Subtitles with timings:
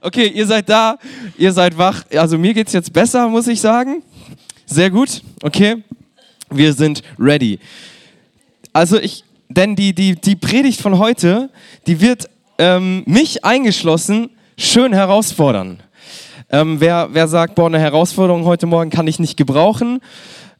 [0.00, 0.98] Okay, ihr seid da,
[1.38, 2.04] ihr seid wach.
[2.14, 4.02] Also mir geht's jetzt besser, muss ich sagen.
[4.66, 5.82] Sehr gut, okay.
[6.50, 7.58] Wir sind ready.
[8.72, 11.50] Also ich, denn die, die, die Predigt von heute,
[11.86, 12.28] die wird
[12.58, 15.80] ähm, mich eingeschlossen schön herausfordern.
[16.50, 20.00] Ähm, wer, wer sagt, boah, eine Herausforderung heute Morgen kann ich nicht gebrauchen,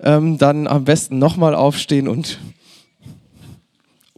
[0.01, 2.39] ähm, dann am besten nochmal aufstehen und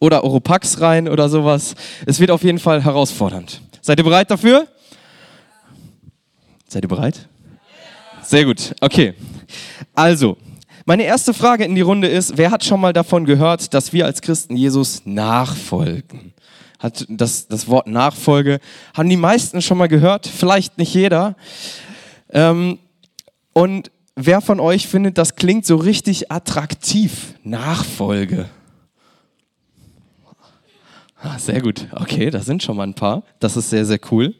[0.00, 1.74] oder Oropax rein oder sowas.
[2.06, 3.60] Es wird auf jeden Fall herausfordernd.
[3.80, 4.68] Seid ihr bereit dafür?
[6.68, 7.28] Seid ihr bereit?
[8.22, 8.74] Sehr gut.
[8.82, 9.14] Okay.
[9.94, 10.36] Also,
[10.84, 14.04] meine erste Frage in die Runde ist, wer hat schon mal davon gehört, dass wir
[14.04, 16.34] als Christen Jesus nachfolgen?
[16.78, 18.60] Hat das, das Wort Nachfolge,
[18.94, 21.36] haben die meisten schon mal gehört, vielleicht nicht jeder.
[22.30, 22.78] Ähm,
[23.54, 27.34] und wer von euch findet, das klingt so richtig attraktiv?
[27.42, 28.50] Nachfolge.
[31.20, 31.88] Ah, sehr gut.
[31.92, 33.24] Okay, da sind schon mal ein paar.
[33.40, 34.34] Das ist sehr, sehr cool.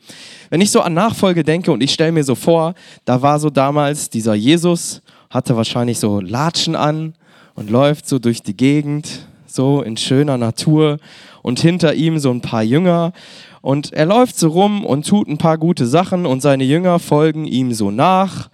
[0.48, 2.74] Wenn ich so an Nachfolge denke und ich stelle mir so vor,
[3.04, 7.14] da war so damals dieser Jesus, hatte wahrscheinlich so Latschen an
[7.54, 10.98] und läuft so durch die Gegend, so in schöner Natur
[11.42, 13.12] und hinter ihm so ein paar Jünger
[13.60, 17.44] und er läuft so rum und tut ein paar gute Sachen und seine Jünger folgen
[17.44, 18.50] ihm so nach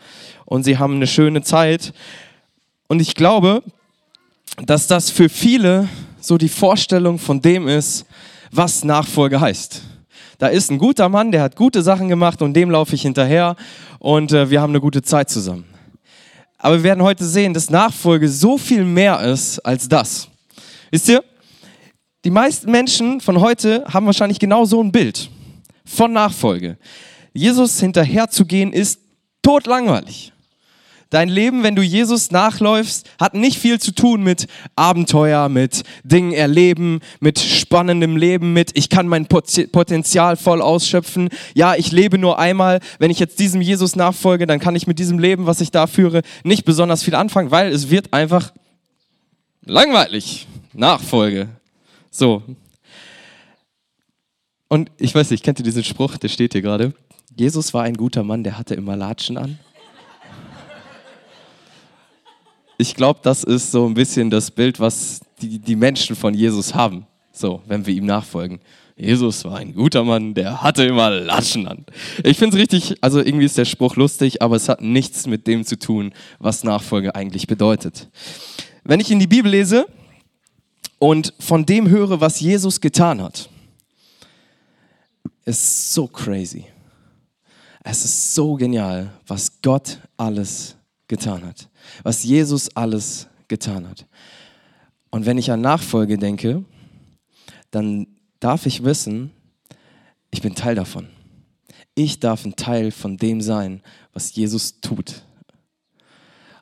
[0.46, 1.92] und sie haben eine schöne Zeit.
[2.88, 3.62] Und ich glaube,
[4.64, 5.88] dass das für viele
[6.20, 8.06] so die Vorstellung von dem ist,
[8.56, 9.82] was Nachfolge heißt
[10.44, 13.56] da ist ein guter Mann, der hat gute Sachen gemacht und dem laufe ich hinterher
[13.98, 15.64] und äh, wir haben eine gute Zeit zusammen.
[16.58, 20.28] Aber wir werden heute sehen, dass Nachfolge so viel mehr ist als das.
[20.90, 21.24] Wisst ihr?
[22.26, 25.30] Die meisten Menschen von heute haben wahrscheinlich genau so ein Bild
[25.86, 26.76] von Nachfolge.
[27.32, 29.00] Jesus hinterherzugehen ist
[29.42, 30.33] totlangweilig.
[31.10, 36.32] Dein Leben, wenn du Jesus nachläufst, hat nicht viel zu tun mit Abenteuer, mit Dingen
[36.32, 41.28] erleben, mit spannendem Leben, mit ich kann mein Potenzial voll ausschöpfen.
[41.54, 42.80] Ja, ich lebe nur einmal.
[42.98, 45.86] Wenn ich jetzt diesem Jesus nachfolge, dann kann ich mit diesem Leben, was ich da
[45.86, 48.52] führe, nicht besonders viel anfangen, weil es wird einfach
[49.64, 50.46] langweilig.
[50.72, 51.48] Nachfolge.
[52.10, 52.42] So.
[54.68, 56.92] Und ich weiß nicht, kennt ihr diesen Spruch, der steht hier gerade?
[57.36, 59.58] Jesus war ein guter Mann, der hatte immer Latschen an.
[62.78, 66.74] Ich glaube, das ist so ein bisschen das Bild, was die, die Menschen von Jesus
[66.74, 68.60] haben, so, wenn wir ihm nachfolgen.
[68.96, 71.84] Jesus war ein guter Mann, der hatte immer Latschen an.
[72.22, 75.46] Ich finde es richtig, also irgendwie ist der Spruch lustig, aber es hat nichts mit
[75.48, 78.08] dem zu tun, was Nachfolge eigentlich bedeutet.
[78.84, 79.86] Wenn ich in die Bibel lese
[81.00, 83.48] und von dem höre, was Jesus getan hat,
[85.44, 86.66] ist so crazy.
[87.82, 90.76] Es ist so genial, was Gott alles
[91.08, 91.68] getan hat
[92.02, 94.06] was Jesus alles getan hat.
[95.10, 96.64] Und wenn ich an Nachfolge denke,
[97.70, 98.06] dann
[98.40, 99.30] darf ich wissen,
[100.30, 101.08] ich bin Teil davon.
[101.94, 103.80] Ich darf ein Teil von dem sein,
[104.12, 105.22] was Jesus tut.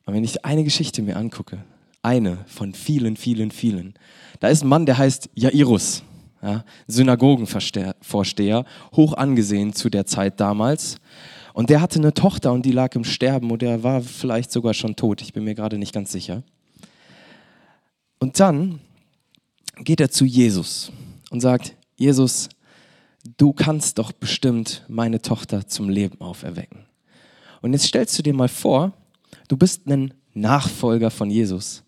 [0.05, 1.65] Und wenn ich eine Geschichte mir angucke,
[2.03, 3.95] eine von vielen, vielen, vielen,
[4.41, 6.03] da ist ein Mann, der heißt Jairus,
[6.43, 8.65] ja, Synagogenvorsteher,
[8.95, 10.97] hoch angesehen zu der Zeit damals.
[11.55, 14.75] Und der hatte eine Tochter und die lag im Sterben und der war vielleicht sogar
[14.75, 15.21] schon tot.
[15.21, 16.43] Ich bin mir gerade nicht ganz sicher.
[18.19, 18.81] Und dann
[19.77, 20.93] geht er zu Jesus
[21.31, 22.49] und sagt, Jesus,
[23.37, 26.87] du kannst doch bestimmt meine Tochter zum Leben auferwecken.
[27.61, 28.93] Und jetzt stellst du dir mal vor,
[29.49, 31.85] du bist ein Nachfolger von Jesus.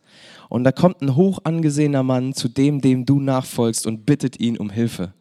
[0.49, 4.59] Und da kommt ein hoch angesehener Mann zu dem, dem du nachfolgst und bittet ihn
[4.59, 5.13] um Hilfe.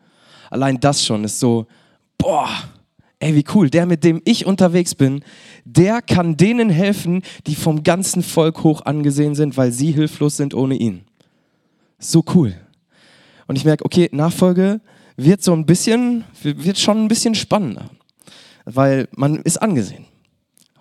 [0.50, 1.66] Allein das schon ist so,
[2.18, 2.50] boah,
[3.24, 5.24] ey, wie cool, der, mit dem ich unterwegs bin,
[5.64, 10.54] der kann denen helfen, die vom ganzen Volk hoch angesehen sind, weil sie hilflos sind
[10.54, 11.06] ohne ihn.
[12.00, 12.54] So cool.
[13.48, 14.82] Und ich merke, okay, Nachfolge
[15.16, 17.90] wird so ein bisschen, wird schon ein bisschen spannender,
[18.66, 20.06] weil man ist angesehen.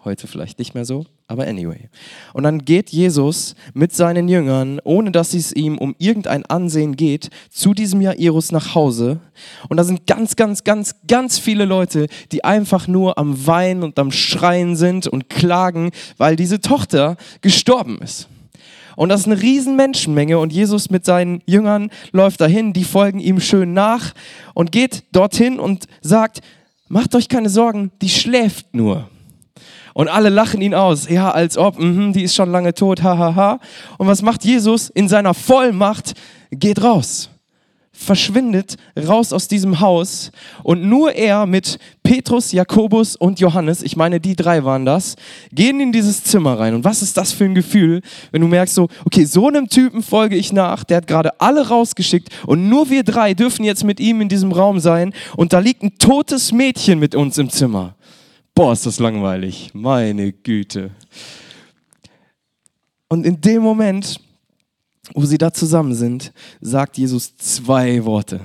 [0.04, 1.88] Heute vielleicht nicht mehr so, aber anyway.
[2.32, 7.30] Und dann geht Jesus mit seinen Jüngern, ohne dass es ihm um irgendein Ansehen geht,
[7.50, 9.20] zu diesem Jairus nach Hause.
[9.68, 13.96] Und da sind ganz, ganz, ganz, ganz viele Leute, die einfach nur am Weinen und
[14.00, 18.28] am Schreien sind und klagen, weil diese Tochter gestorben ist.
[18.96, 23.20] Und das ist eine riesen Menschenmenge und Jesus mit seinen Jüngern läuft dahin, die folgen
[23.20, 24.14] ihm schön nach
[24.52, 26.40] und geht dorthin und sagt,
[26.88, 29.08] macht euch keine Sorgen, die schläft nur.
[29.94, 31.08] Und alle lachen ihn aus.
[31.08, 33.34] Ja, als ob, mh, die ist schon lange tot, hahaha.
[33.34, 33.58] Ha, ha.
[33.98, 36.14] Und was macht Jesus in seiner Vollmacht?
[36.50, 37.30] Geht raus.
[37.92, 44.18] verschwindet raus aus diesem Haus und nur er mit Petrus, Jakobus und Johannes, ich meine,
[44.18, 45.14] die drei waren das,
[45.52, 46.74] gehen in dieses Zimmer rein.
[46.74, 48.00] Und was ist das für ein Gefühl,
[48.32, 51.68] wenn du merkst so, okay, so einem Typen folge ich nach, der hat gerade alle
[51.68, 55.58] rausgeschickt und nur wir drei dürfen jetzt mit ihm in diesem Raum sein und da
[55.58, 57.94] liegt ein totes Mädchen mit uns im Zimmer.
[58.54, 59.70] Boah, ist das langweilig.
[59.72, 60.90] Meine Güte.
[63.08, 64.20] Und in dem Moment
[65.14, 68.40] wo sie da zusammen sind, sagt Jesus zwei Worte.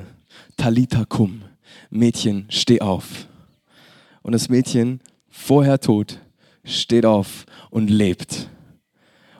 [0.57, 1.43] Talita kum.
[1.89, 3.27] Mädchen, steh auf.
[4.21, 4.99] Und das Mädchen,
[5.29, 6.19] vorher tot,
[6.63, 8.49] steht auf und lebt.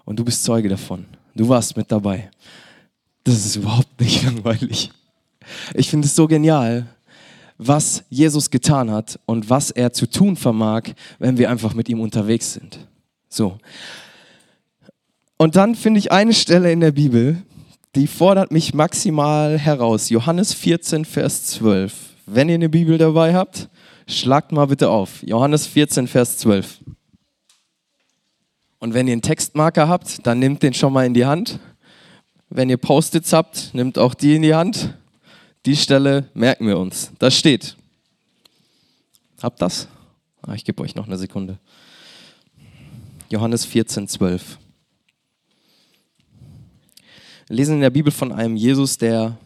[0.05, 1.05] Und du bist Zeuge davon.
[1.35, 2.29] Du warst mit dabei.
[3.23, 4.91] Das ist überhaupt nicht langweilig.
[5.73, 6.87] Ich finde es so genial,
[7.57, 10.83] was Jesus getan hat und was er zu tun vermag,
[11.19, 12.87] wenn wir einfach mit ihm unterwegs sind.
[13.29, 13.57] So.
[15.37, 17.41] Und dann finde ich eine Stelle in der Bibel,
[17.95, 20.09] die fordert mich maximal heraus.
[20.09, 21.93] Johannes 14, Vers 12.
[22.25, 23.69] Wenn ihr eine Bibel dabei habt,
[24.07, 25.23] schlagt mal bitte auf.
[25.23, 26.79] Johannes 14, Vers 12.
[28.79, 31.59] Und wenn ihr einen Textmarker habt, dann nehmt den schon mal in die Hand.
[32.49, 34.93] Wenn ihr Post-its habt, nehmt auch die in die Hand.
[35.67, 37.11] Die Stelle merken wir uns.
[37.19, 37.75] Da steht.
[39.41, 39.89] Habt das?
[40.41, 41.59] Ah, ich gebe euch noch eine Sekunde.
[43.29, 44.59] Johannes 14, 12.
[47.47, 49.37] Wir lesen in der Bibel von einem Jesus, der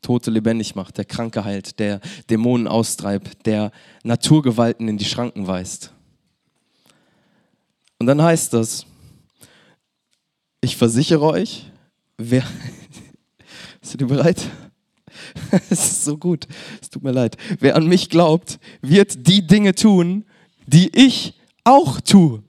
[0.00, 3.70] Tote lebendig macht, der Kranke heilt, der Dämonen austreibt, der
[4.02, 5.92] Naturgewalten in die Schranken weist.
[7.98, 8.86] Und dann heißt das,
[10.62, 11.70] ich versichere euch,
[12.16, 12.44] wer...
[13.82, 14.48] Seid ihr bereit?
[15.70, 16.46] Es ist so gut,
[16.80, 17.36] es tut mir leid.
[17.58, 20.24] Wer an mich glaubt, wird die Dinge tun,
[20.66, 21.34] die ich
[21.64, 22.42] auch tue.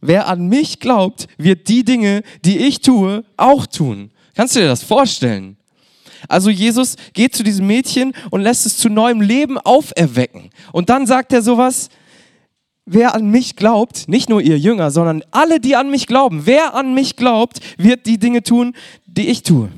[0.00, 4.10] Wer an mich glaubt, wird die Dinge, die ich tue, auch tun.
[4.34, 5.56] Kannst du dir das vorstellen?
[6.28, 10.50] Also Jesus geht zu diesem Mädchen und lässt es zu neuem Leben auferwecken.
[10.72, 11.88] Und dann sagt er sowas,
[12.86, 16.74] wer an mich glaubt, nicht nur ihr Jünger, sondern alle, die an mich glauben, wer
[16.74, 18.74] an mich glaubt, wird die Dinge tun,
[19.06, 19.70] die ich tue.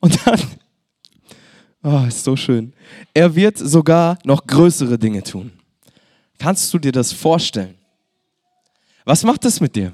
[0.00, 0.40] Und dann,
[1.82, 2.72] oh, ist so schön,
[3.14, 5.52] er wird sogar noch größere Dinge tun.
[6.38, 7.76] Kannst du dir das vorstellen?
[9.04, 9.92] Was macht das mit dir?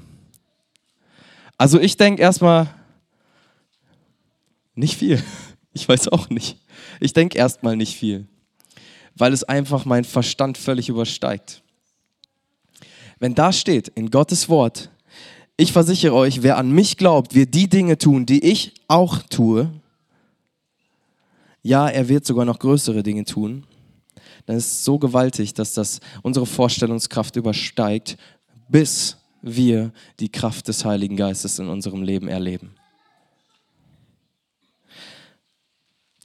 [1.57, 2.73] Also ich denke erstmal,
[4.75, 5.21] nicht viel.
[5.73, 6.57] Ich weiß auch nicht.
[6.99, 8.25] Ich denke erstmal nicht viel,
[9.13, 11.61] weil es einfach meinen Verstand völlig übersteigt.
[13.19, 14.89] Wenn da steht in Gottes Wort,
[15.55, 19.69] ich versichere euch, wer an mich glaubt, wird die Dinge tun, die ich auch tue.
[21.67, 23.65] Ja, er wird sogar noch größere Dinge tun.
[24.45, 28.17] Dann ist es so gewaltig, dass das unsere Vorstellungskraft übersteigt
[28.69, 32.71] bis wir die Kraft des Heiligen Geistes in unserem Leben erleben.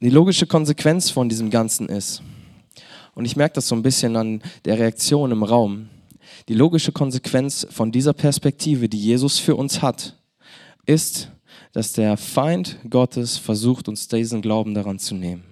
[0.01, 2.21] Die logische Konsequenz von diesem Ganzen ist,
[3.15, 5.89] und ich merke das so ein bisschen an der Reaktion im Raum,
[6.49, 10.17] die logische Konsequenz von dieser Perspektive, die Jesus für uns hat,
[10.85, 11.29] ist,
[11.71, 15.43] dass der Feind Gottes versucht, uns diesen Glauben daran zu nehmen.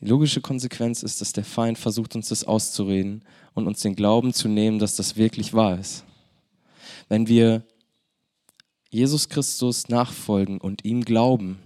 [0.00, 3.24] Die logische Konsequenz ist, dass der Feind versucht, uns das auszureden
[3.54, 6.04] und uns den Glauben zu nehmen, dass das wirklich wahr ist.
[7.08, 7.62] Wenn wir
[8.90, 11.58] Jesus Christus nachfolgen und ihm glauben,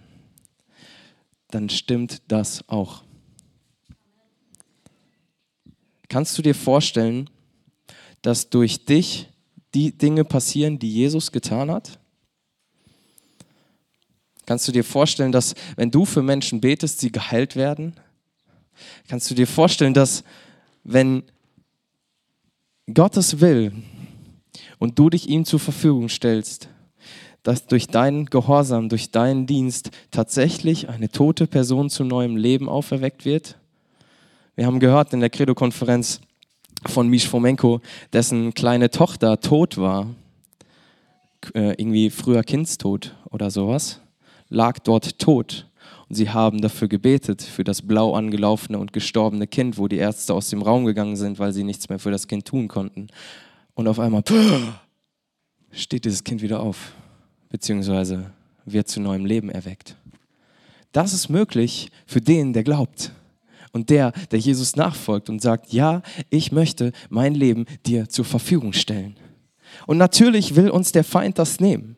[1.50, 3.02] dann stimmt das auch.
[6.08, 7.30] Kannst du dir vorstellen,
[8.22, 9.28] dass durch dich
[9.76, 11.98] die Dinge passieren, die Jesus getan hat?
[14.46, 17.94] Kannst du dir vorstellen, dass wenn du für Menschen betest, sie geheilt werden?
[19.06, 20.24] Kannst du dir vorstellen, dass
[20.82, 21.24] wenn
[22.92, 23.72] Gottes will
[24.78, 26.68] und du dich ihm zur Verfügung stellst,
[27.42, 33.26] dass durch deinen Gehorsam, durch deinen Dienst tatsächlich eine tote Person zu neuem Leben auferweckt
[33.26, 33.58] wird?
[34.54, 36.20] Wir haben gehört in der Credo-Konferenz
[36.88, 37.80] von Misch Fomenko,
[38.12, 40.08] dessen kleine Tochter tot war,
[41.54, 44.00] äh, irgendwie früher Kindstod oder sowas,
[44.48, 45.66] lag dort tot.
[46.08, 50.34] Und sie haben dafür gebetet, für das blau angelaufene und gestorbene Kind, wo die Ärzte
[50.34, 53.08] aus dem Raum gegangen sind, weil sie nichts mehr für das Kind tun konnten.
[53.74, 54.22] Und auf einmal
[55.72, 56.92] steht dieses Kind wieder auf,
[57.50, 58.30] beziehungsweise
[58.64, 59.96] wird zu neuem Leben erweckt.
[60.92, 63.12] Das ist möglich für den, der glaubt.
[63.76, 68.72] Und der, der Jesus nachfolgt und sagt, ja, ich möchte mein Leben dir zur Verfügung
[68.72, 69.16] stellen.
[69.86, 71.96] Und natürlich will uns der Feind das nehmen.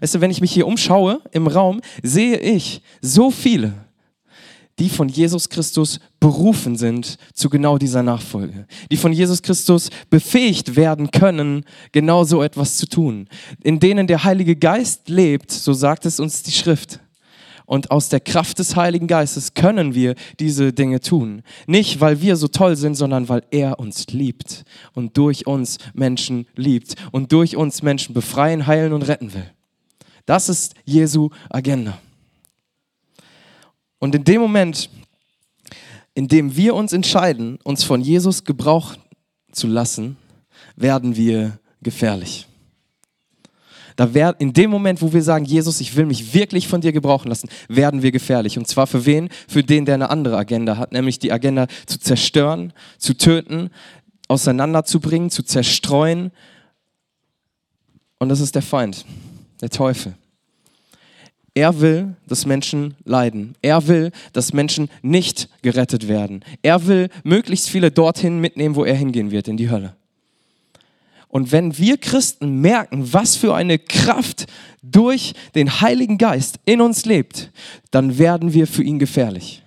[0.00, 3.74] Weißt du, wenn ich mich hier umschaue im Raum, sehe ich so viele,
[4.78, 10.76] die von Jesus Christus berufen sind zu genau dieser Nachfolge, die von Jesus Christus befähigt
[10.76, 13.28] werden können, genau so etwas zu tun,
[13.62, 17.00] in denen der Heilige Geist lebt, so sagt es uns die Schrift.
[17.70, 21.44] Und aus der Kraft des Heiligen Geistes können wir diese Dinge tun.
[21.68, 26.48] Nicht, weil wir so toll sind, sondern weil er uns liebt und durch uns Menschen
[26.56, 29.48] liebt und durch uns Menschen befreien, heilen und retten will.
[30.26, 31.96] Das ist Jesu Agenda.
[34.00, 34.90] Und in dem Moment,
[36.14, 39.00] in dem wir uns entscheiden, uns von Jesus gebrauchen
[39.52, 40.16] zu lassen,
[40.74, 42.48] werden wir gefährlich.
[44.00, 46.90] Da wär, in dem Moment, wo wir sagen, Jesus, ich will mich wirklich von dir
[46.90, 48.56] gebrauchen lassen, werden wir gefährlich.
[48.56, 49.28] Und zwar für wen?
[49.46, 53.68] Für den, der eine andere Agenda hat, nämlich die Agenda zu zerstören, zu töten,
[54.26, 56.30] auseinanderzubringen, zu zerstreuen.
[58.18, 59.04] Und das ist der Feind,
[59.60, 60.14] der Teufel.
[61.52, 63.54] Er will, dass Menschen leiden.
[63.60, 66.42] Er will, dass Menschen nicht gerettet werden.
[66.62, 69.94] Er will möglichst viele dorthin mitnehmen, wo er hingehen wird, in die Hölle.
[71.30, 74.46] Und wenn wir Christen merken, was für eine Kraft
[74.82, 77.52] durch den Heiligen Geist in uns lebt,
[77.92, 79.62] dann werden wir für ihn gefährlich.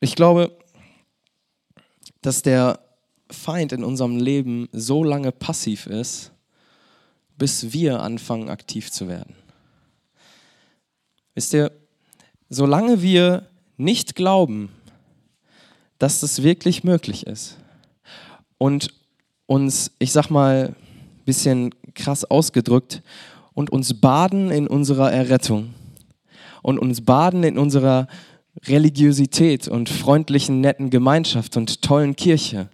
[0.00, 0.56] Ich glaube,
[2.20, 2.80] dass der
[3.30, 6.32] Feind in unserem Leben so lange passiv ist,
[7.38, 9.34] bis wir anfangen aktiv zu werden.
[11.34, 11.72] Wisst ihr,
[12.50, 14.70] solange wir nicht glauben,
[15.98, 17.56] dass das wirklich möglich ist.
[18.58, 18.88] Und
[19.46, 23.02] uns, ich sag mal, ein bisschen krass ausgedrückt,
[23.56, 25.74] und uns baden in unserer Errettung.
[26.62, 28.06] Und uns baden in unserer
[28.66, 32.68] Religiosität und freundlichen, netten Gemeinschaft und tollen Kirche.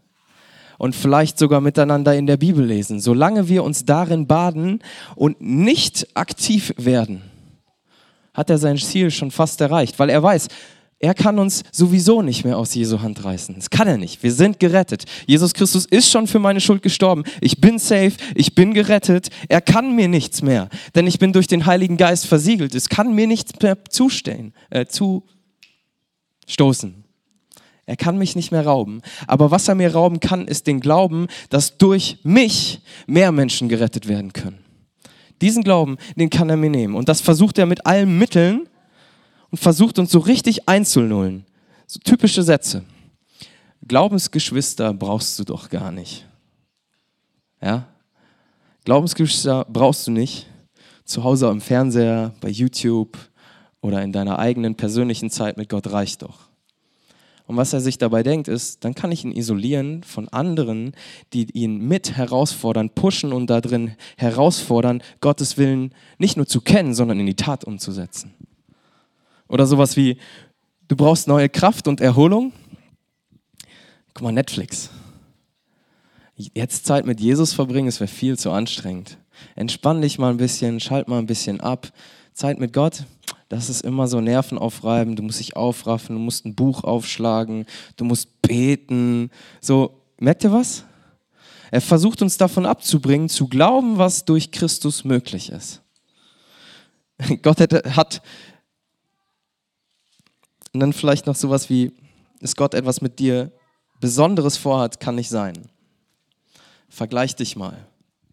[0.78, 2.98] Und vielleicht sogar miteinander in der Bibel lesen.
[2.98, 4.80] Solange wir uns darin baden
[5.14, 7.22] und nicht aktiv werden,
[8.34, 10.48] hat er sein Ziel schon fast erreicht, weil er weiß,
[11.02, 13.56] er kann uns sowieso nicht mehr aus Jesu Hand reißen.
[13.56, 14.22] Das kann er nicht.
[14.22, 15.04] Wir sind gerettet.
[15.26, 17.24] Jesus Christus ist schon für meine Schuld gestorben.
[17.40, 18.12] Ich bin safe.
[18.36, 19.30] Ich bin gerettet.
[19.48, 22.76] Er kann mir nichts mehr, denn ich bin durch den Heiligen Geist versiegelt.
[22.76, 24.86] Es kann mir nichts mehr zustehen, äh,
[26.46, 27.02] zustoßen.
[27.84, 29.02] Er kann mich nicht mehr rauben.
[29.26, 34.06] Aber was er mir rauben kann, ist den Glauben, dass durch mich mehr Menschen gerettet
[34.06, 34.60] werden können.
[35.40, 36.94] Diesen Glauben, den kann er mir nehmen.
[36.94, 38.68] Und das versucht er mit allen Mitteln
[39.52, 41.44] und versucht uns so richtig einzunullen.
[41.86, 42.84] So typische Sätze.
[43.86, 46.26] Glaubensgeschwister brauchst du doch gar nicht.
[47.60, 47.86] Ja?
[48.84, 50.46] Glaubensgeschwister brauchst du nicht.
[51.04, 53.18] Zu Hause am Fernseher, bei YouTube
[53.82, 56.48] oder in deiner eigenen persönlichen Zeit mit Gott reicht doch.
[57.46, 60.94] Und was er sich dabei denkt, ist, dann kann ich ihn isolieren von anderen,
[61.34, 67.20] die ihn mit herausfordern, pushen und darin herausfordern, Gottes Willen nicht nur zu kennen, sondern
[67.20, 68.32] in die Tat umzusetzen.
[69.52, 70.16] Oder sowas wie,
[70.88, 72.54] du brauchst neue Kraft und Erholung.
[74.14, 74.88] Guck mal, Netflix.
[76.36, 79.18] Jetzt Zeit mit Jesus verbringen, es wäre viel zu anstrengend.
[79.54, 81.92] Entspann dich mal ein bisschen, schalt mal ein bisschen ab.
[82.32, 83.04] Zeit mit Gott,
[83.50, 85.18] das ist immer so nervenaufreibend.
[85.18, 87.66] Du musst dich aufraffen, du musst ein Buch aufschlagen,
[87.96, 89.30] du musst beten.
[89.60, 90.86] So, merkt ihr was?
[91.70, 95.82] Er versucht uns davon abzubringen, zu glauben, was durch Christus möglich ist.
[97.42, 98.22] Gott hätte, hat,
[100.72, 101.92] und dann vielleicht noch sowas wie,
[102.40, 103.52] ist Gott etwas mit dir
[104.00, 105.68] Besonderes vorhat, kann nicht sein.
[106.88, 107.86] Vergleich dich mal.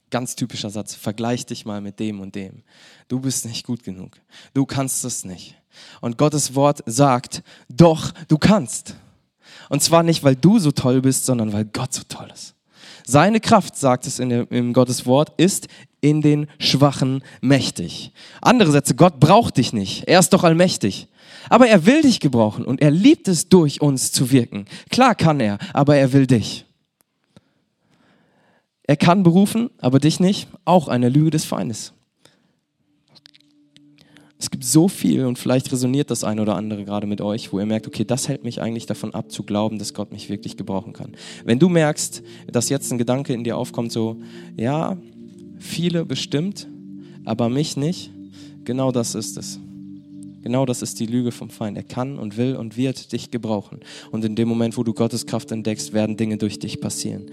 [0.10, 2.64] Ganz typischer Satz, vergleich dich mal mit dem und dem.
[3.08, 4.20] Du bist nicht gut genug.
[4.56, 5.56] Du kannst es nicht.
[6.02, 8.96] Und Gottes Wort sagt, doch, du kannst.
[9.70, 12.56] Und zwar nicht, weil du so toll bist, sondern weil Gott so toll ist.
[13.10, 15.68] Seine Kraft, sagt es in dem, im Gottes Wort, ist
[16.00, 18.12] in den Schwachen mächtig.
[18.40, 20.04] Andere Sätze, Gott braucht dich nicht.
[20.08, 21.08] Er ist doch allmächtig.
[21.50, 24.66] Aber er will dich gebrauchen und er liebt es, durch uns zu wirken.
[24.92, 26.66] Klar kann er, aber er will dich.
[28.84, 30.48] Er kann berufen, aber dich nicht.
[30.64, 31.94] Auch eine Lüge des Feindes.
[34.42, 37.60] Es gibt so viel und vielleicht resoniert das eine oder andere gerade mit euch, wo
[37.60, 40.56] ihr merkt, okay, das hält mich eigentlich davon ab zu glauben, dass Gott mich wirklich
[40.56, 41.12] gebrauchen kann.
[41.44, 44.22] Wenn du merkst, dass jetzt ein Gedanke in dir aufkommt, so,
[44.56, 44.98] ja,
[45.58, 46.68] viele bestimmt,
[47.26, 48.12] aber mich nicht,
[48.64, 49.60] genau das ist es.
[50.42, 51.76] Genau das ist die Lüge vom Feind.
[51.76, 53.82] Er kann und will und wird dich gebrauchen.
[54.10, 57.30] Und in dem Moment, wo du Gottes Kraft entdeckst, werden Dinge durch dich passieren.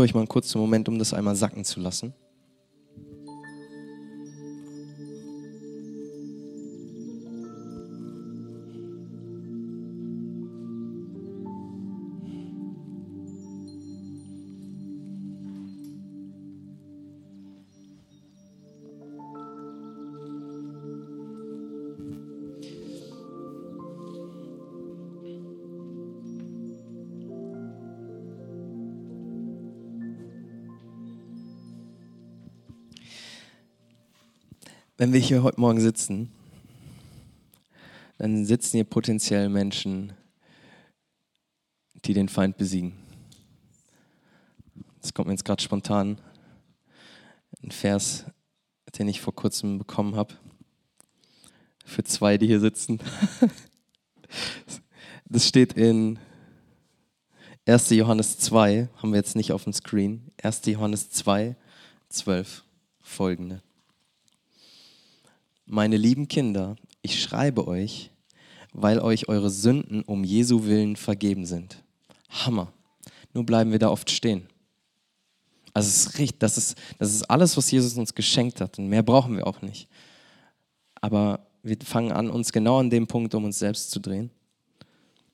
[0.00, 2.14] Gebe euch mal einen kurzen Moment, um das einmal sacken zu lassen.
[35.00, 36.30] Wenn wir hier heute Morgen sitzen,
[38.18, 40.12] dann sitzen hier potenziell Menschen,
[42.04, 42.92] die den Feind besiegen.
[45.00, 46.20] Das kommt mir jetzt gerade spontan.
[47.62, 48.26] Ein Vers,
[48.98, 50.34] den ich vor kurzem bekommen habe.
[51.86, 53.00] Für zwei, die hier sitzen.
[55.32, 56.18] Das steht in
[57.64, 57.90] 1.
[57.90, 60.32] Johannes 2, haben wir jetzt nicht auf dem Screen.
[60.42, 60.62] 1.
[60.66, 61.54] Johannes 2,
[62.08, 62.64] 12
[63.00, 63.62] folgende.
[65.72, 68.10] Meine lieben Kinder, ich schreibe euch,
[68.72, 71.84] weil euch eure Sünden um Jesu willen vergeben sind.
[72.28, 72.72] Hammer.
[73.34, 74.48] Nur bleiben wir da oft stehen.
[75.72, 78.80] Also es ist richtig, das ist, das ist alles, was Jesus uns geschenkt hat.
[78.80, 79.88] Und mehr brauchen wir auch nicht.
[80.96, 84.32] Aber wir fangen an, uns genau an dem Punkt um uns selbst zu drehen.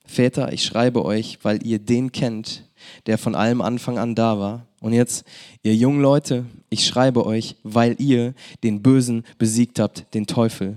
[0.07, 2.65] Väter, ich schreibe euch, weil ihr den kennt,
[3.07, 4.67] der von allem Anfang an da war.
[4.81, 5.25] Und jetzt,
[5.63, 10.77] ihr jungen Leute, ich schreibe euch, weil ihr den Bösen besiegt habt, den Teufel.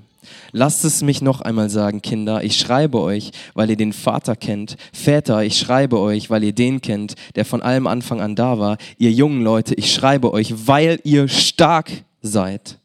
[0.51, 4.77] Lasst es mich noch einmal sagen, Kinder, ich schreibe euch, weil ihr den Vater kennt.
[4.93, 8.77] Väter, ich schreibe euch, weil ihr den kennt, der von allem Anfang an da war.
[8.98, 12.78] Ihr jungen Leute, ich schreibe euch, weil ihr stark seid.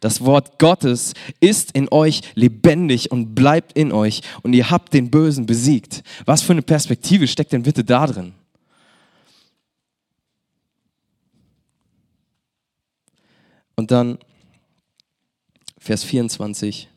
[0.00, 5.10] Das Wort Gottes ist in euch lebendig und bleibt in euch und ihr habt den
[5.10, 6.02] Bösen besiegt.
[6.24, 8.32] Was für eine Perspektive steckt denn bitte da drin?
[13.76, 14.18] Und dann
[15.78, 16.88] Vers 24.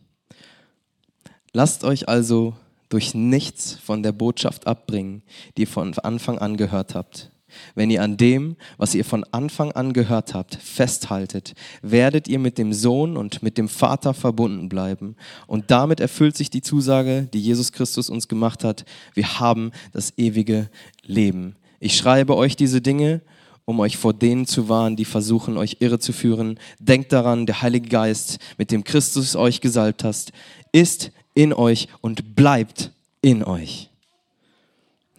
[1.53, 2.55] Lasst euch also
[2.89, 5.24] durch nichts von der Botschaft abbringen,
[5.57, 7.32] die ihr von Anfang an gehört habt.
[7.75, 12.57] Wenn ihr an dem, was ihr von Anfang an gehört habt, festhaltet, werdet ihr mit
[12.57, 15.15] dem Sohn und mit dem Vater verbunden bleiben.
[15.48, 18.86] Und damit erfüllt sich die Zusage, die Jesus Christus uns gemacht hat.
[19.13, 20.69] Wir haben das ewige
[21.03, 21.55] Leben.
[21.79, 23.22] Ich schreibe euch diese Dinge,
[23.65, 26.60] um euch vor denen zu warnen, die versuchen, euch irre zu führen.
[26.79, 30.31] Denkt daran, der Heilige Geist, mit dem Christus euch gesalbt hast,
[30.72, 32.91] ist in euch und bleibt
[33.22, 33.89] in euch.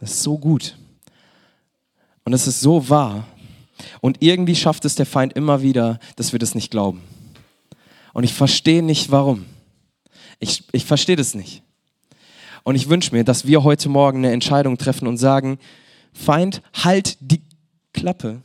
[0.00, 0.76] Das ist so gut.
[2.24, 3.26] Und es ist so wahr.
[4.00, 7.02] Und irgendwie schafft es der Feind immer wieder, dass wir das nicht glauben.
[8.12, 9.44] Und ich verstehe nicht, warum.
[10.38, 11.62] Ich, ich verstehe das nicht.
[12.62, 15.58] Und ich wünsche mir, dass wir heute Morgen eine Entscheidung treffen und sagen,
[16.12, 17.42] Feind, halt die
[17.92, 18.40] Klappe.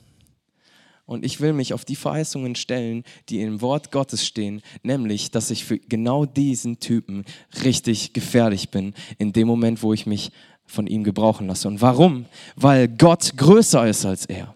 [1.06, 5.50] Und ich will mich auf die Verheißungen stellen, die im Wort Gottes stehen, nämlich, dass
[5.50, 7.26] ich für genau diesen Typen
[7.64, 10.32] richtig gefährlich bin, in dem Moment, wo ich mich
[10.70, 11.68] von ihm gebrauchen lasse.
[11.68, 12.26] Und warum?
[12.56, 14.56] Weil Gott größer ist als er.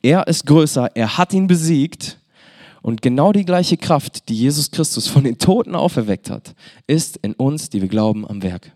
[0.00, 2.18] Er ist größer, er hat ihn besiegt
[2.82, 6.54] und genau die gleiche Kraft, die Jesus Christus von den Toten auferweckt hat,
[6.86, 8.72] ist in uns, die wir glauben, am Werk.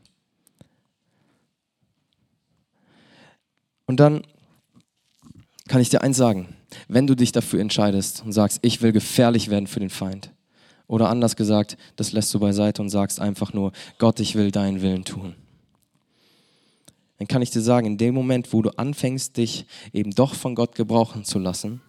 [3.87, 4.23] Und dann
[5.69, 6.55] kann ich dir eins sagen,
[6.89, 10.31] wenn du dich dafür entscheidest und sagst, ich will gefährlich werden für den Feind,
[10.89, 14.83] oder anders gesagt, das lässt du beiseite und sagst einfach nur, Gott, ich will deinen
[14.83, 15.35] Willen tun.
[17.19, 20.55] Dann kann ich dir sagen, in dem Moment, wo du anfängst, dich eben doch von
[20.55, 21.81] Gott gebrauchen zu lassen,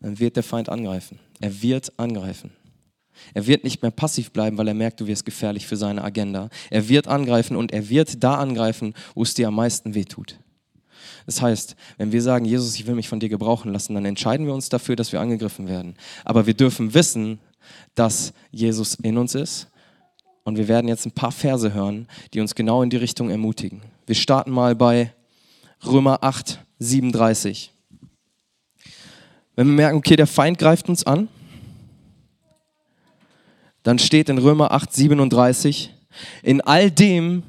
[0.00, 1.18] dann wird der Feind angreifen.
[1.40, 2.52] Er wird angreifen.
[3.34, 6.50] Er wird nicht mehr passiv bleiben, weil er merkt, du wirst gefährlich für seine Agenda.
[6.70, 10.38] Er wird angreifen und er wird da angreifen, wo es dir am meisten wehtut.
[11.26, 14.46] Das heißt, wenn wir sagen, Jesus, ich will mich von dir gebrauchen lassen, dann entscheiden
[14.46, 15.94] wir uns dafür, dass wir angegriffen werden.
[16.24, 17.38] Aber wir dürfen wissen,
[17.94, 19.68] dass Jesus in uns ist.
[20.48, 23.82] Und wir werden jetzt ein paar Verse hören, die uns genau in die Richtung ermutigen.
[24.06, 25.12] Wir starten mal bei
[25.84, 27.70] Römer 8, 37.
[29.56, 31.28] Wenn wir merken, okay, der Feind greift uns an,
[33.82, 35.92] dann steht in Römer 8, 37,
[36.42, 37.42] in all dem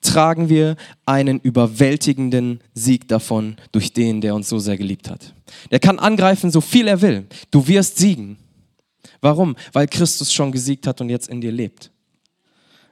[0.00, 5.34] tragen wir einen überwältigenden Sieg davon durch den, der uns so sehr geliebt hat.
[5.72, 7.26] Der kann angreifen, so viel er will.
[7.50, 8.38] Du wirst siegen.
[9.20, 9.56] Warum?
[9.72, 11.90] Weil Christus schon gesiegt hat und jetzt in dir lebt.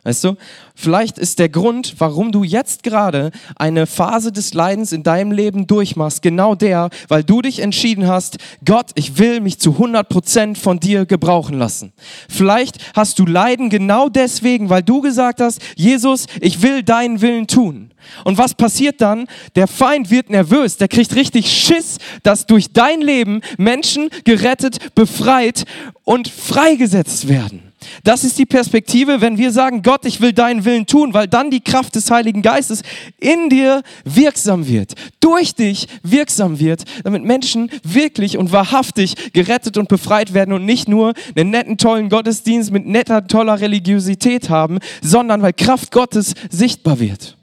[0.06, 0.36] Weißt du?
[0.76, 5.66] Vielleicht ist der Grund, warum du jetzt gerade eine Phase des Leidens in deinem Leben
[5.66, 10.58] durchmachst, genau der, weil du dich entschieden hast, Gott, ich will mich zu 100 Prozent
[10.58, 11.92] von dir gebrauchen lassen.
[12.28, 17.48] Vielleicht hast du Leiden genau deswegen, weil du gesagt hast, Jesus, ich will deinen Willen
[17.48, 17.90] tun.
[18.22, 19.26] Und was passiert dann?
[19.56, 25.64] Der Feind wird nervös, der kriegt richtig Schiss, dass durch dein Leben Menschen gerettet, befreit
[26.04, 27.65] und freigesetzt werden.
[28.04, 31.50] Das ist die Perspektive, wenn wir sagen, Gott, ich will deinen Willen tun, weil dann
[31.50, 32.82] die Kraft des Heiligen Geistes
[33.18, 39.88] in dir wirksam wird, durch dich wirksam wird, damit Menschen wirklich und wahrhaftig gerettet und
[39.88, 45.42] befreit werden und nicht nur einen netten, tollen Gottesdienst mit netter, toller Religiosität haben, sondern
[45.42, 47.36] weil Kraft Gottes sichtbar wird.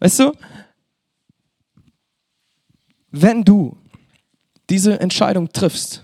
[0.00, 0.32] Weißt du,
[3.12, 3.76] wenn du
[4.68, 6.02] diese Entscheidung triffst,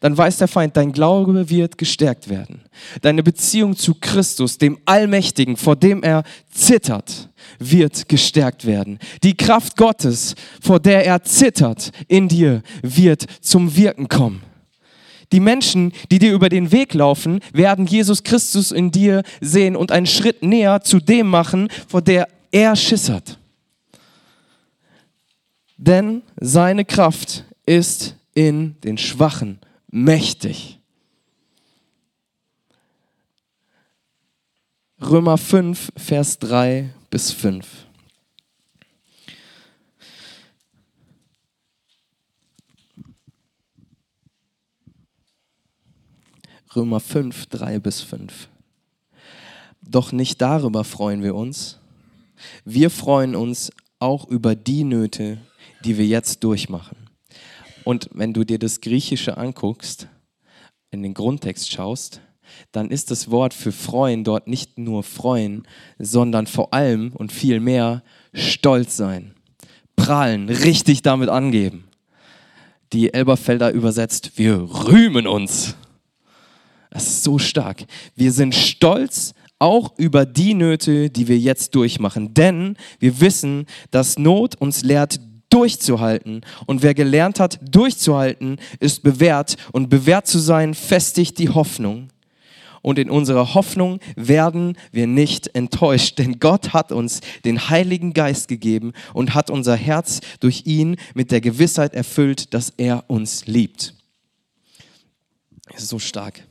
[0.00, 2.62] dann weiß der Feind, dein Glaube wird gestärkt werden.
[3.02, 7.28] Deine Beziehung zu Christus, dem Allmächtigen, vor dem er zittert,
[7.58, 8.98] wird gestärkt werden.
[9.22, 14.42] Die Kraft Gottes, vor der er zittert, in dir wird zum Wirken kommen.
[15.32, 19.90] Die Menschen, die dir über den Weg laufen, werden Jesus Christus in dir sehen und
[19.90, 23.38] einen Schritt näher zu dem machen, vor der er schissert.
[25.76, 29.58] Denn seine Kraft ist in den Schwachen
[29.96, 30.78] mächtig.
[35.00, 37.86] Römer 5, Vers 3 bis 5.
[46.74, 48.48] Römer 5, 3 bis 5.
[49.80, 51.78] Doch nicht darüber freuen wir uns.
[52.66, 55.38] Wir freuen uns auch über die Nöte,
[55.84, 57.05] die wir jetzt durchmachen.
[57.86, 60.08] Und wenn du dir das Griechische anguckst,
[60.90, 62.20] in den Grundtext schaust,
[62.72, 67.60] dann ist das Wort für freuen dort nicht nur freuen, sondern vor allem und viel
[67.60, 68.02] mehr
[68.34, 69.36] stolz sein,
[69.94, 71.84] prahlen, richtig damit angeben.
[72.92, 74.56] Die Elberfelder übersetzt, wir
[74.88, 75.76] rühmen uns.
[76.90, 77.84] Das ist so stark.
[78.16, 84.18] Wir sind stolz auch über die Nöte, die wir jetzt durchmachen, denn wir wissen, dass
[84.18, 85.20] Not uns lehrt,
[85.50, 86.42] durchzuhalten.
[86.66, 89.56] Und wer gelernt hat, durchzuhalten, ist bewährt.
[89.72, 92.08] Und bewährt zu sein, festigt die Hoffnung.
[92.86, 98.46] Und in unserer Hoffnung werden wir nicht enttäuscht, denn Gott hat uns den Heiligen Geist
[98.46, 103.94] gegeben und hat unser Herz durch ihn mit der Gewissheit erfüllt, dass er uns liebt.
[105.76, 106.46] So stark.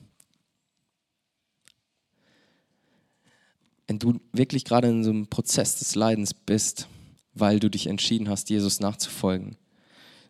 [3.87, 6.89] Wenn du wirklich gerade in so einem Prozess des Leidens bist,
[7.35, 9.57] weil du dich entschieden hast, Jesus nachzufolgen,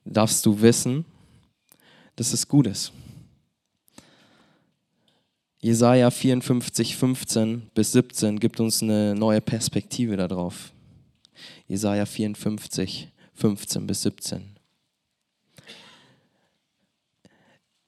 [0.03, 1.05] darfst du wissen,
[2.15, 2.91] dass es gut ist.
[5.59, 10.71] Jesaja 54, 15 bis 17 gibt uns eine neue Perspektive darauf.
[11.67, 14.55] Jesaja 54, 15 bis 17.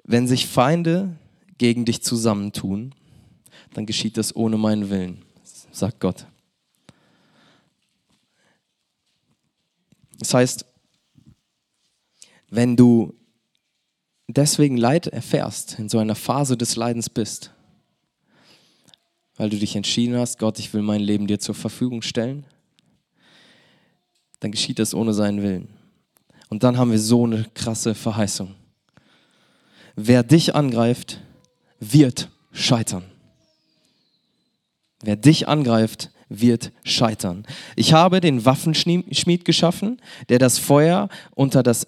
[0.03, 1.17] Wenn sich Feinde
[1.57, 2.95] gegen dich zusammentun,
[3.73, 5.21] dann geschieht das ohne meinen Willen,
[5.71, 6.25] sagt Gott.
[10.19, 10.65] Das heißt,
[12.49, 13.13] wenn du
[14.27, 17.51] deswegen Leid erfährst, in so einer Phase des Leidens bist,
[19.35, 22.45] weil du dich entschieden hast, Gott, ich will mein Leben dir zur Verfügung stellen,
[24.39, 25.69] dann geschieht das ohne seinen Willen.
[26.49, 28.55] Und dann haben wir so eine krasse Verheißung.
[29.95, 31.19] Wer dich angreift,
[31.79, 33.03] wird scheitern.
[35.01, 37.45] Wer dich angreift, wird scheitern.
[37.75, 41.87] Ich habe den Waffenschmied geschaffen, der das Feuer unter das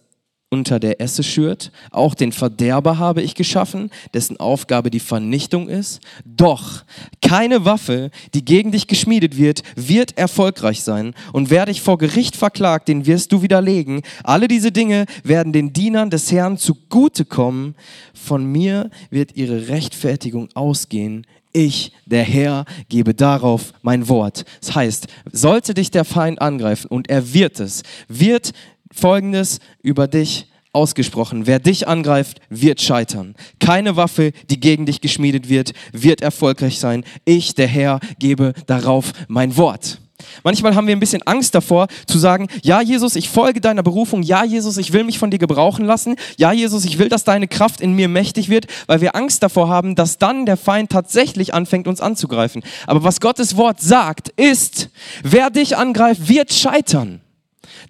[0.49, 1.71] unter der Esse schürt.
[1.91, 6.01] Auch den Verderber habe ich geschaffen, dessen Aufgabe die Vernichtung ist.
[6.25, 6.83] Doch
[7.21, 11.13] keine Waffe, die gegen dich geschmiedet wird, wird erfolgreich sein.
[11.33, 14.01] Und wer dich vor Gericht verklagt, den wirst du widerlegen.
[14.23, 17.75] Alle diese Dinge werden den Dienern des Herrn zugutekommen.
[18.15, 24.45] Von mir wird ihre Rechtfertigung ausgehen ich, der Herr, gebe darauf mein Wort.
[24.61, 28.51] Das heißt, sollte dich der Feind angreifen und er wird es, wird
[28.91, 31.47] Folgendes über dich ausgesprochen.
[31.47, 33.35] Wer dich angreift, wird scheitern.
[33.59, 37.03] Keine Waffe, die gegen dich geschmiedet wird, wird erfolgreich sein.
[37.25, 39.99] Ich, der Herr, gebe darauf mein Wort.
[40.43, 44.23] Manchmal haben wir ein bisschen Angst davor zu sagen, ja Jesus, ich folge deiner Berufung,
[44.23, 47.47] ja Jesus, ich will mich von dir gebrauchen lassen, ja Jesus, ich will, dass deine
[47.47, 51.53] Kraft in mir mächtig wird, weil wir Angst davor haben, dass dann der Feind tatsächlich
[51.53, 52.63] anfängt, uns anzugreifen.
[52.87, 54.89] Aber was Gottes Wort sagt, ist,
[55.23, 57.21] wer dich angreift, wird scheitern.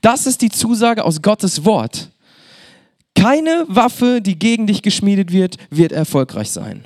[0.01, 2.09] Das ist die Zusage aus Gottes Wort.
[3.15, 6.85] Keine Waffe, die gegen dich geschmiedet wird, wird erfolgreich sein.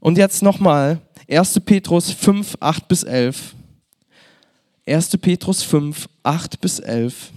[0.00, 1.00] Und jetzt nochmal
[1.30, 1.60] 1.
[1.60, 3.54] Petrus 5, 8 bis 11.
[4.84, 5.16] 1.
[5.18, 7.30] Petrus 5, 8 bis 11.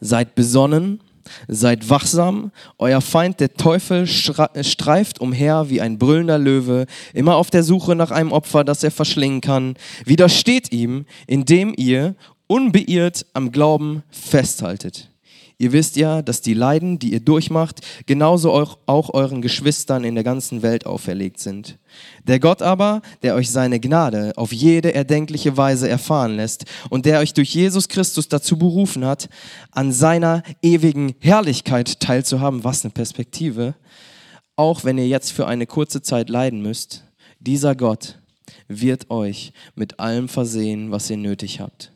[0.00, 1.00] Seid besonnen,
[1.46, 7.62] seid wachsam, euer Feind, der Teufel, streift umher wie ein brüllender Löwe, immer auf der
[7.62, 9.76] Suche nach einem Opfer, das er verschlingen kann.
[10.04, 12.16] Widersteht ihm, indem ihr
[12.48, 15.10] unbeirrt am Glauben festhaltet.
[15.58, 20.24] Ihr wisst ja, dass die Leiden, die ihr durchmacht, genauso auch euren Geschwistern in der
[20.24, 21.78] ganzen Welt auferlegt sind.
[22.26, 27.20] Der Gott aber, der euch seine Gnade auf jede erdenkliche Weise erfahren lässt und der
[27.20, 29.28] euch durch Jesus Christus dazu berufen hat,
[29.70, 33.74] an seiner ewigen Herrlichkeit teilzuhaben, was eine Perspektive,
[34.56, 37.04] auch wenn ihr jetzt für eine kurze Zeit leiden müsst,
[37.40, 38.18] dieser Gott
[38.68, 41.92] wird euch mit allem versehen, was ihr nötig habt.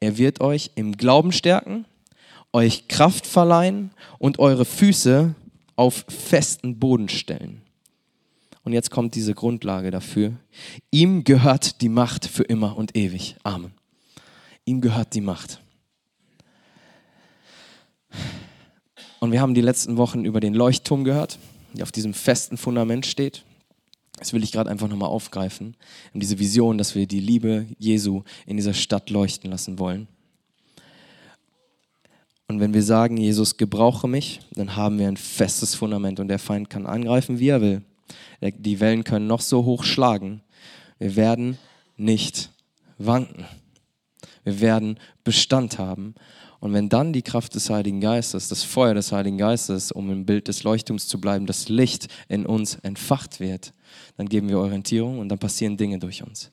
[0.00, 1.86] Er wird euch im Glauben stärken
[2.52, 5.34] euch Kraft verleihen und eure Füße
[5.76, 7.62] auf festen Boden stellen.
[8.62, 10.32] Und jetzt kommt diese Grundlage dafür.
[10.90, 13.36] Ihm gehört die Macht für immer und ewig.
[13.42, 13.72] Amen.
[14.64, 15.60] Ihm gehört die Macht.
[19.18, 21.38] Und wir haben die letzten Wochen über den Leuchtturm gehört,
[21.72, 23.44] der auf diesem festen Fundament steht.
[24.18, 25.76] Das will ich gerade einfach nochmal aufgreifen.
[26.12, 30.08] Und diese Vision, dass wir die Liebe Jesu in dieser Stadt leuchten lassen wollen.
[32.48, 36.38] Und wenn wir sagen, Jesus, gebrauche mich, dann haben wir ein festes Fundament und der
[36.38, 37.82] Feind kann angreifen, wie er will.
[38.40, 40.42] Die Wellen können noch so hoch schlagen.
[40.98, 41.58] Wir werden
[41.96, 42.50] nicht
[42.98, 43.46] wanken.
[44.44, 46.14] Wir werden Bestand haben.
[46.60, 50.26] Und wenn dann die Kraft des Heiligen Geistes, das Feuer des Heiligen Geistes, um im
[50.26, 53.72] Bild des Leuchtturms zu bleiben, das Licht in uns entfacht wird,
[54.18, 56.52] dann geben wir Orientierung und dann passieren Dinge durch uns.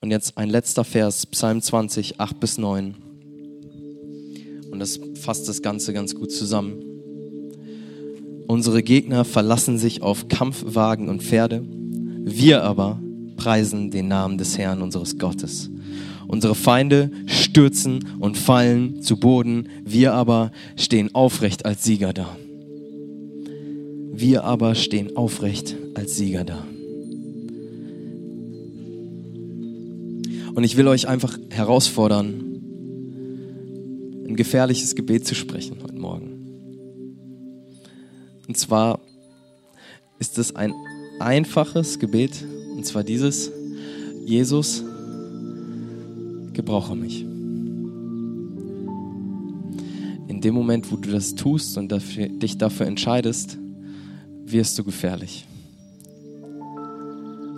[0.00, 2.96] Und jetzt ein letzter Vers, Psalm 20, 8 bis 9.
[4.72, 6.91] Und das fasst das Ganze ganz gut zusammen.
[8.46, 11.64] Unsere Gegner verlassen sich auf Kampfwagen und Pferde.
[12.24, 13.00] Wir aber
[13.36, 15.70] preisen den Namen des Herrn unseres Gottes.
[16.28, 19.68] Unsere Feinde stürzen und fallen zu Boden.
[19.84, 22.36] Wir aber stehen aufrecht als Sieger da.
[24.12, 26.64] Wir aber stehen aufrecht als Sieger da.
[30.54, 32.44] Und ich will euch einfach herausfordern,
[34.26, 36.31] ein gefährliches Gebet zu sprechen heute Morgen.
[38.52, 39.00] Und zwar
[40.18, 40.74] ist es ein
[41.18, 42.44] einfaches Gebet,
[42.76, 43.50] und zwar dieses,
[44.26, 44.84] Jesus,
[46.52, 47.22] gebrauche mich.
[50.28, 53.56] In dem Moment, wo du das tust und dafür, dich dafür entscheidest,
[54.44, 55.46] wirst du gefährlich.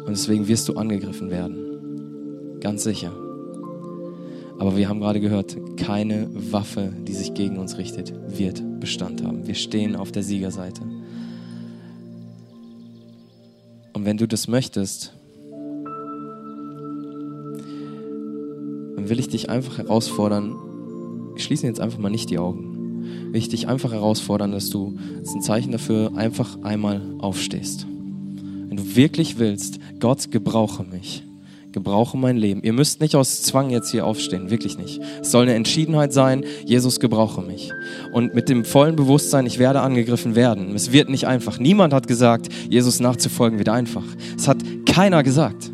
[0.06, 2.60] Und deswegen wirst du angegriffen werden.
[2.60, 3.12] Ganz sicher.
[4.60, 9.46] Aber wir haben gerade gehört, keine Waffe, die sich gegen uns richtet, wird Bestand haben.
[9.46, 10.82] Wir stehen auf der Siegerseite.
[13.94, 15.14] Und wenn du das möchtest,
[18.94, 20.54] dann will ich dich einfach herausfordern,
[21.36, 23.32] schließen jetzt einfach mal nicht die Augen.
[23.32, 27.86] Will ich dich einfach herausfordern, dass du, das ist ein Zeichen dafür, einfach einmal aufstehst.
[27.86, 31.24] Wenn du wirklich willst, Gott gebrauche mich
[31.74, 32.62] gebrauche mein Leben.
[32.62, 35.00] Ihr müsst nicht aus Zwang jetzt hier aufstehen, wirklich nicht.
[35.20, 37.72] Es soll eine Entschiedenheit sein, Jesus gebrauche mich.
[38.12, 40.74] Und mit dem vollen Bewusstsein, ich werde angegriffen werden.
[40.74, 41.58] Es wird nicht einfach.
[41.58, 44.04] Niemand hat gesagt, Jesus nachzufolgen wird einfach.
[44.38, 45.70] Es hat keiner gesagt.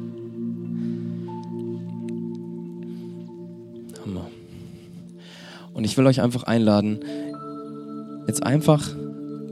[4.04, 4.26] Hammer.
[5.74, 7.00] Und ich will euch einfach einladen,
[8.26, 8.88] jetzt einfach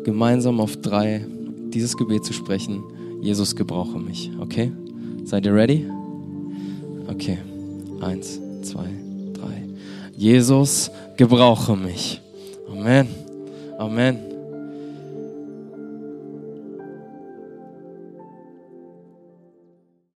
[0.02, 1.26] gemeinsam auf drei
[1.74, 2.82] dieses Gebet zu sprechen.
[3.20, 4.72] Jesus gebrauche mich, okay?
[5.24, 5.84] Seid ihr ready?
[7.08, 7.38] Okay,
[8.00, 8.88] eins, zwei,
[9.32, 9.64] drei.
[10.16, 12.20] Jesus, gebrauche mich.
[12.70, 13.08] Amen.
[13.78, 14.27] Amen.